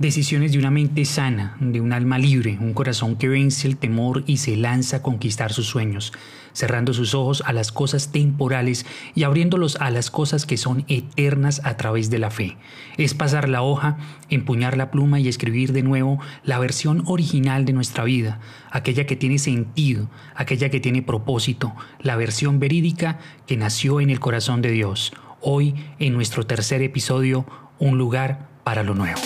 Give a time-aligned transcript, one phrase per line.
[0.00, 4.24] Decisiones de una mente sana, de un alma libre, un corazón que vence el temor
[4.26, 6.14] y se lanza a conquistar sus sueños,
[6.54, 11.60] cerrando sus ojos a las cosas temporales y abriéndolos a las cosas que son eternas
[11.64, 12.56] a través de la fe.
[12.96, 13.98] Es pasar la hoja,
[14.30, 18.40] empuñar la pluma y escribir de nuevo la versión original de nuestra vida,
[18.70, 24.18] aquella que tiene sentido, aquella que tiene propósito, la versión verídica que nació en el
[24.18, 25.12] corazón de Dios.
[25.42, 27.44] Hoy, en nuestro tercer episodio,
[27.78, 29.20] un lugar para lo nuevo.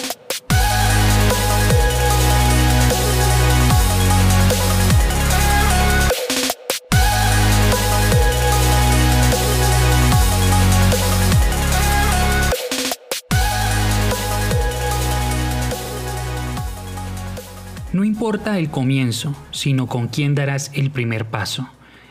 [18.24, 21.68] Importa el comienzo, sino con quién darás el primer paso.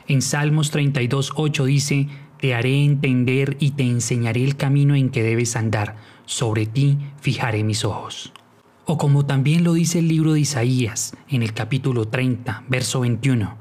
[0.08, 2.08] En Salmos 32.8 dice,
[2.40, 5.96] Te haré entender y te enseñaré el camino en que debes andar,
[6.28, 8.32] sobre ti fijaré mis ojos.
[8.86, 13.58] O como también lo dice el libro de Isaías, en el capítulo 30, verso 21,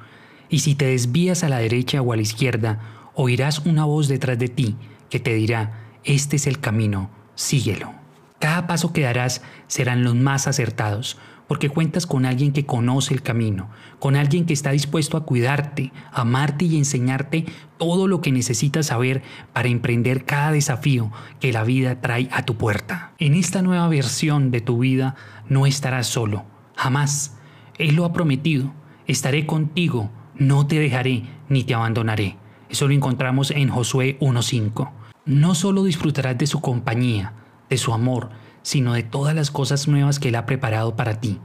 [0.51, 2.81] Y si te desvías a la derecha o a la izquierda,
[3.15, 4.77] oirás una voz detrás de ti
[5.09, 7.95] que te dirá, Este es el camino, síguelo.
[8.41, 11.17] Cada paso que darás serán los más acertados,
[11.49, 15.93] porque cuentas con alguien que conoce el camino, con alguien que está dispuesto a cuidarte,
[16.13, 17.47] amarte y enseñarte
[17.79, 22.57] todo lo que necesitas saber para emprender cada desafío que la vida trae a tu
[22.57, 23.13] puerta.
[23.19, 25.15] En esta nueva versión de tu vida
[25.49, 26.45] no estarás solo,
[26.77, 27.37] jamás.
[27.79, 28.73] Él lo ha prometido,
[29.07, 32.37] estaré contigo, no te dejaré ni te abandonaré.
[32.69, 34.91] Eso lo encontramos en Josué 1.5.
[35.27, 37.35] No solo disfrutarás de su compañía,
[37.69, 38.31] de su amor,
[38.63, 41.39] sino de todas las cosas nuevas que Él ha preparado para ti.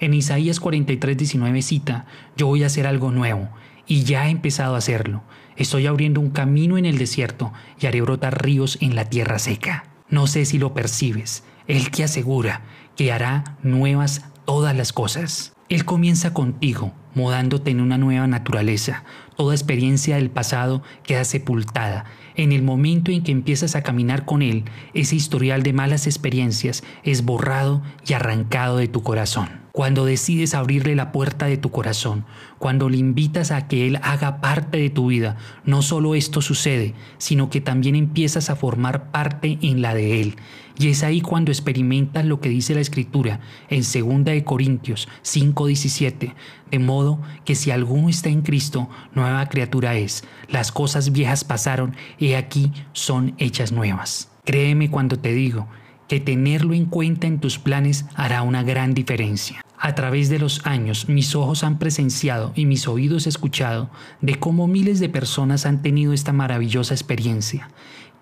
[0.00, 3.48] En Isaías 43, 19 cita, yo voy a hacer algo nuevo,
[3.86, 5.22] y ya he empezado a hacerlo.
[5.56, 9.84] Estoy abriendo un camino en el desierto y haré brotar ríos en la tierra seca.
[10.08, 12.62] No sé si lo percibes, Él te asegura
[12.96, 15.52] que hará nuevas todas las cosas.
[15.68, 19.04] Él comienza contigo, mudándote en una nueva naturaleza.
[19.36, 22.04] Toda experiencia del pasado queda sepultada.
[22.36, 26.84] En el momento en que empiezas a caminar con Él, ese historial de malas experiencias
[27.02, 32.24] es borrado y arrancado de tu corazón cuando decides abrirle la puerta de tu corazón,
[32.60, 36.94] cuando le invitas a que Él haga parte de tu vida, no solo esto sucede,
[37.18, 40.36] sino que también empiezas a formar parte en la de Él.
[40.78, 46.34] Y es ahí cuando experimentas lo que dice la Escritura en 2 Corintios 5:17,
[46.70, 51.96] de modo que si alguno está en Cristo, nueva criatura es, las cosas viejas pasaron
[52.16, 54.30] y aquí son hechas nuevas.
[54.44, 55.66] Créeme cuando te digo,
[56.08, 59.64] que tenerlo en cuenta en tus planes hará una gran diferencia.
[59.78, 64.66] A través de los años mis ojos han presenciado y mis oídos escuchado de cómo
[64.66, 67.68] miles de personas han tenido esta maravillosa experiencia,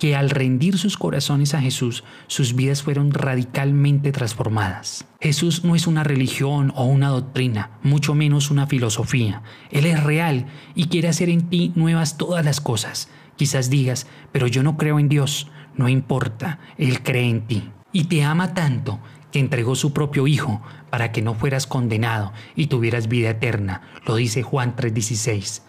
[0.01, 5.05] que al rendir sus corazones a Jesús, sus vidas fueron radicalmente transformadas.
[5.21, 9.43] Jesús no es una religión o una doctrina, mucho menos una filosofía.
[9.71, 13.09] Él es real y quiere hacer en ti nuevas todas las cosas.
[13.37, 15.49] Quizás digas, pero yo no creo en Dios.
[15.77, 17.71] No importa, Él cree en ti.
[17.93, 19.01] Y te ama tanto
[19.31, 24.17] que entregó su propio Hijo para que no fueras condenado y tuvieras vida eterna, lo
[24.17, 25.63] dice Juan 3:16.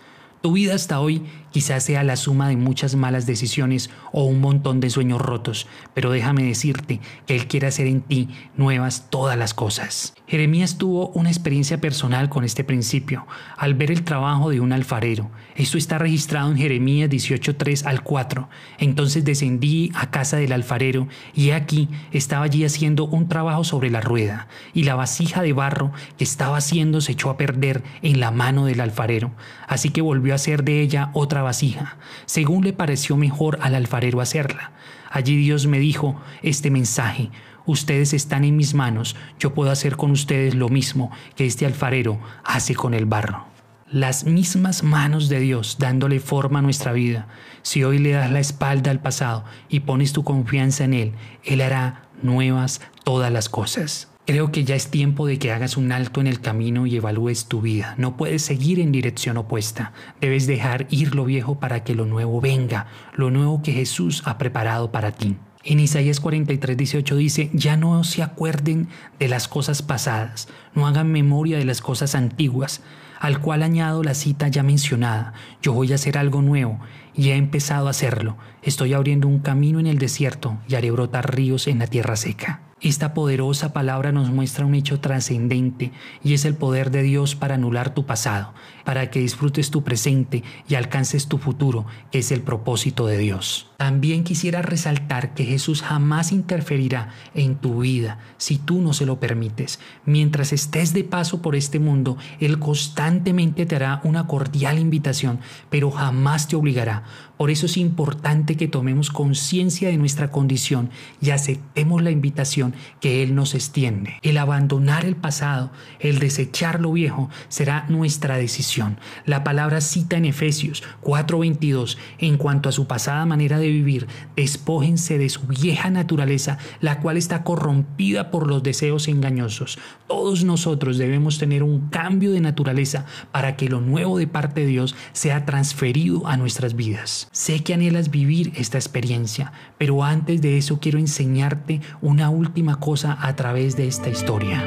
[0.44, 4.82] Tu vida hasta hoy quizás sea la suma de muchas malas decisiones o un montón
[4.82, 8.28] de sueños rotos, pero déjame decirte que Él quiere hacer en ti
[8.58, 10.16] nuevas todas las cosas.
[10.28, 15.30] Jeremías tuvo una experiencia personal con este principio al ver el trabajo de un alfarero.
[15.56, 18.50] Esto está registrado en Jeremías 18.3 al 4.
[18.80, 24.02] Entonces descendí a casa del alfarero y aquí estaba allí haciendo un trabajo sobre la
[24.02, 28.32] rueda y la vasija de barro que estaba haciendo se echó a perder en la
[28.32, 29.32] mano del alfarero.
[29.68, 34.72] Así que volvió hacer de ella otra vasija, según le pareció mejor al alfarero hacerla.
[35.10, 37.30] Allí Dios me dijo este mensaje,
[37.66, 42.20] ustedes están en mis manos, yo puedo hacer con ustedes lo mismo que este alfarero
[42.44, 43.46] hace con el barro.
[43.90, 47.28] Las mismas manos de Dios dándole forma a nuestra vida.
[47.62, 51.12] Si hoy le das la espalda al pasado y pones tu confianza en Él,
[51.44, 54.13] Él hará nuevas todas las cosas.
[54.26, 57.48] Creo que ya es tiempo de que hagas un alto en el camino y evalúes
[57.48, 57.94] tu vida.
[57.98, 59.92] No puedes seguir en dirección opuesta.
[60.22, 64.38] Debes dejar ir lo viejo para que lo nuevo venga, lo nuevo que Jesús ha
[64.38, 65.36] preparado para ti.
[65.66, 68.88] En Isaías 43, 18 dice, ya no se acuerden
[69.20, 72.82] de las cosas pasadas, no hagan memoria de las cosas antiguas,
[73.20, 76.80] al cual añado la cita ya mencionada, yo voy a hacer algo nuevo,
[77.14, 81.34] y he empezado a hacerlo, estoy abriendo un camino en el desierto y haré brotar
[81.34, 82.73] ríos en la tierra seca.
[82.84, 87.56] Esta poderosa palabra nos muestra un hecho trascendente y es el poder de Dios para
[87.56, 88.54] anular tu pasado,
[88.84, 93.70] para que disfrutes tu presente y alcances tu futuro, que es el propósito de Dios.
[93.78, 99.18] También quisiera resaltar que Jesús jamás interferirá en tu vida si tú no se lo
[99.18, 99.80] permites.
[100.06, 105.40] Mientras estés de paso por este mundo, Él constantemente te hará una cordial invitación,
[105.70, 107.04] pero jamás te obligará.
[107.44, 113.22] Por eso es importante que tomemos conciencia de nuestra condición y aceptemos la invitación que
[113.22, 114.14] Él nos extiende.
[114.22, 115.70] El abandonar el pasado,
[116.00, 118.98] el desechar lo viejo, será nuestra decisión.
[119.26, 124.08] La palabra cita en Efesios 4:22, en cuanto a su pasada manera de vivir,
[124.38, 129.80] despójense de su vieja naturaleza, la cual está corrompida por los deseos engañosos.
[130.08, 134.68] Todos nosotros debemos tener un cambio de naturaleza para que lo nuevo de parte de
[134.68, 137.28] Dios sea transferido a nuestras vidas.
[137.34, 143.18] Sé que anhelas vivir esta experiencia, pero antes de eso quiero enseñarte una última cosa
[143.20, 144.64] a través de esta historia.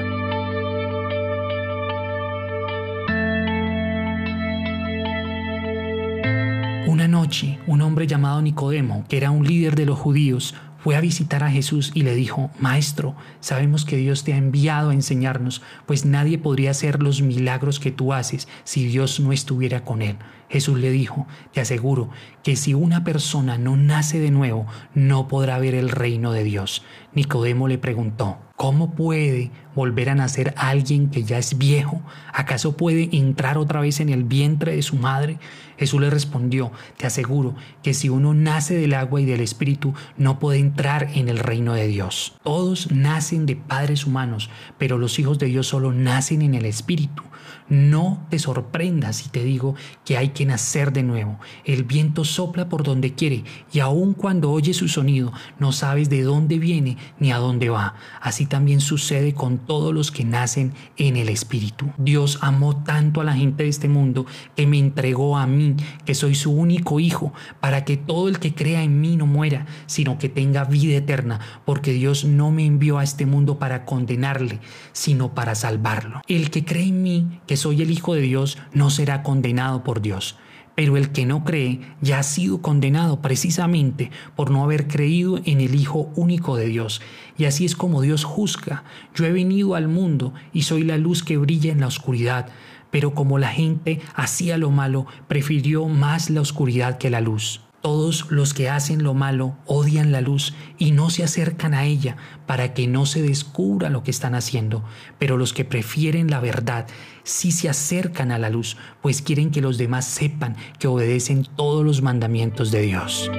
[6.88, 11.00] Una noche, un hombre llamado Nicodemo, que era un líder de los judíos, fue a
[11.00, 15.60] visitar a Jesús y le dijo, Maestro, sabemos que Dios te ha enviado a enseñarnos,
[15.84, 20.16] pues nadie podría hacer los milagros que tú haces si Dios no estuviera con él.
[20.48, 22.10] Jesús le dijo, te aseguro
[22.44, 26.84] que si una persona no nace de nuevo, no podrá ver el reino de Dios.
[27.14, 32.00] Nicodemo le preguntó, ¿cómo puede volver a nacer alguien que ya es viejo?
[32.32, 35.40] ¿Acaso puede entrar otra vez en el vientre de su madre?
[35.78, 40.38] Jesús le respondió, te aseguro que si uno nace del agua y del espíritu, no
[40.38, 42.36] puede entrar en el reino de Dios.
[42.42, 47.22] Todos nacen de padres humanos, pero los hijos de Dios solo nacen en el espíritu.
[47.68, 49.74] No te sorprendas si te digo
[50.04, 51.40] que hay que nacer de nuevo.
[51.64, 56.22] El viento sopla por donde quiere y aun cuando oyes su sonido no sabes de
[56.22, 57.94] dónde viene ni a dónde va.
[58.20, 61.90] Así también sucede con todos los que nacen en el Espíritu.
[61.98, 65.65] Dios amó tanto a la gente de este mundo que me entregó a mí,
[66.04, 69.66] que soy su único hijo, para que todo el que crea en mí no muera,
[69.86, 74.60] sino que tenga vida eterna, porque Dios no me envió a este mundo para condenarle,
[74.92, 76.22] sino para salvarlo.
[76.28, 80.00] El que cree en mí, que soy el Hijo de Dios, no será condenado por
[80.00, 80.36] Dios.
[80.76, 85.62] Pero el que no cree ya ha sido condenado precisamente por no haber creído en
[85.62, 87.00] el Hijo único de Dios.
[87.38, 88.84] Y así es como Dios juzga.
[89.14, 92.50] Yo he venido al mundo y soy la luz que brilla en la oscuridad.
[92.96, 97.60] Pero como la gente hacía lo malo, prefirió más la oscuridad que la luz.
[97.82, 102.16] Todos los que hacen lo malo odian la luz y no se acercan a ella
[102.46, 104.82] para que no se descubra lo que están haciendo.
[105.18, 106.86] Pero los que prefieren la verdad
[107.22, 111.84] sí se acercan a la luz, pues quieren que los demás sepan que obedecen todos
[111.84, 113.30] los mandamientos de Dios.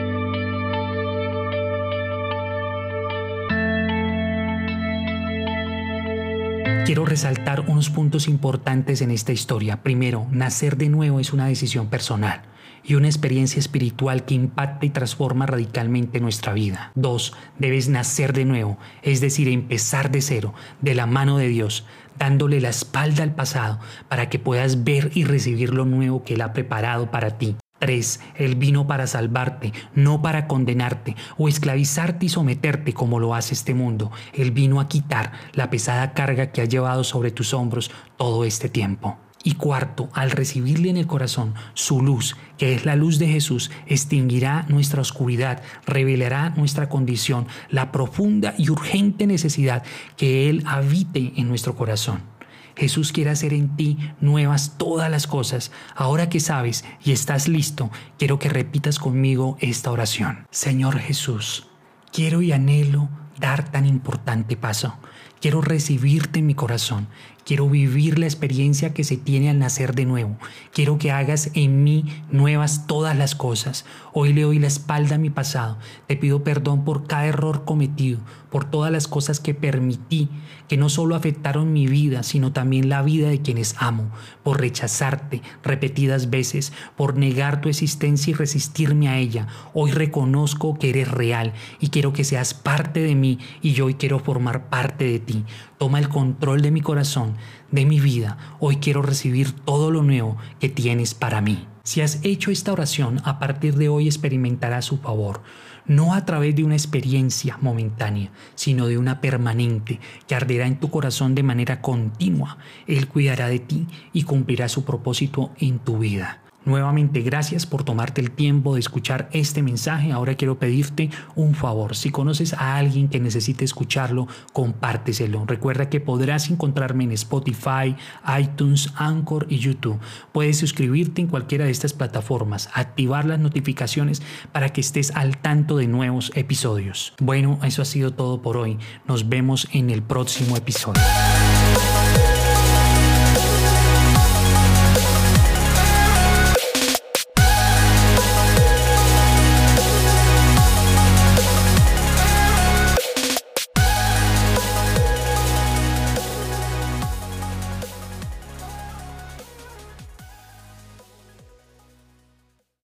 [6.88, 9.84] Quiero resaltar unos puntos importantes en esta historia.
[9.84, 12.44] Primero, nacer de nuevo es una decisión personal
[12.82, 16.94] y una experiencia espiritual que impacta y transforma radicalmente nuestra vida.
[16.96, 21.86] Dos, debes nacer de nuevo, es decir, empezar de cero, de la mano de Dios,
[22.18, 26.42] dándole la espalda al pasado para que puedas ver y recibir lo nuevo que Él
[26.42, 27.58] ha preparado para ti.
[27.80, 28.20] 3.
[28.36, 33.74] Él vino para salvarte, no para condenarte o esclavizarte y someterte como lo hace este
[33.74, 34.12] mundo.
[34.34, 38.70] Él vino a quitar la pesada carga que ha llevado sobre tus hombros todo este
[38.70, 39.18] tiempo.
[39.44, 43.72] Y cuarto, al recibirle en el corazón su luz, que es la luz de Jesús,
[43.86, 49.84] extinguirá nuestra oscuridad, revelará nuestra condición, la profunda y urgente necesidad
[50.18, 52.37] que Él habite en nuestro corazón.
[52.78, 55.72] Jesús quiere hacer en ti nuevas todas las cosas.
[55.96, 60.46] Ahora que sabes y estás listo, quiero que repitas conmigo esta oración.
[60.52, 61.68] Señor Jesús,
[62.14, 63.10] quiero y anhelo
[63.40, 64.94] dar tan importante paso.
[65.42, 67.08] Quiero recibirte en mi corazón.
[67.46, 70.38] Quiero vivir la experiencia que se tiene al nacer de nuevo.
[70.74, 73.86] Quiero que hagas en mí nuevas todas las cosas.
[74.14, 75.78] Hoy le doy la espalda a mi pasado.
[76.08, 80.30] Te pido perdón por cada error cometido, por todas las cosas que permití,
[80.68, 84.12] que no solo afectaron mi vida, sino también la vida de quienes amo,
[84.44, 89.48] por rechazarte repetidas veces, por negar tu existencia y resistirme a ella.
[89.74, 93.96] Hoy reconozco que eres real y quiero que seas parte de mí y yo hoy
[93.96, 95.44] quiero formar parte de ti.
[95.78, 97.36] Toma el control de mi corazón,
[97.72, 98.38] de mi vida.
[98.60, 101.68] Hoy quiero recibir todo lo nuevo que tienes para mí.
[101.84, 105.42] Si has hecho esta oración, a partir de hoy experimentarás su favor,
[105.86, 110.90] no a través de una experiencia momentánea, sino de una permanente que arderá en tu
[110.90, 112.58] corazón de manera continua.
[112.88, 116.42] Él cuidará de ti y cumplirá su propósito en tu vida.
[116.68, 120.12] Nuevamente, gracias por tomarte el tiempo de escuchar este mensaje.
[120.12, 121.96] Ahora quiero pedirte un favor.
[121.96, 125.46] Si conoces a alguien que necesite escucharlo, compárteselo.
[125.46, 127.96] Recuerda que podrás encontrarme en Spotify,
[128.38, 129.98] iTunes, Anchor y YouTube.
[130.34, 134.22] Puedes suscribirte en cualquiera de estas plataformas, activar las notificaciones
[134.52, 137.14] para que estés al tanto de nuevos episodios.
[137.22, 138.78] Bueno, eso ha sido todo por hoy.
[139.08, 141.02] Nos vemos en el próximo episodio.